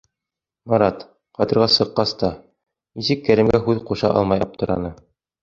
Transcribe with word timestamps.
Марат, 0.71 1.03
ҡайтырға 1.39 1.67
сыҡҡас 1.73 2.13
та, 2.23 2.31
нисек 3.01 3.21
итеп 3.23 3.29
Кәримгә 3.29 3.61
һүҙ 3.69 3.85
ҡуша 3.93 4.13
алмай 4.17 4.45
аптыраны. 4.49 4.95